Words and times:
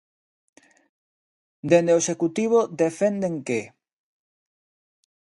Dende 1.69 1.91
o 1.95 2.01
Executivo 2.01 2.59
defenden 2.83 3.33
que... 3.47 3.61